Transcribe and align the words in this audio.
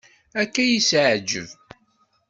Akka 0.41 0.63
i 0.65 0.79
s-iεǧeb. 0.87 1.47